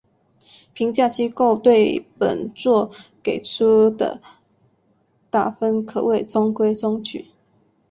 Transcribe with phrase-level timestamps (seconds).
[0.73, 2.89] 评价机构对本作
[3.21, 4.19] 给出的
[5.29, 7.27] 打分可谓中规中矩。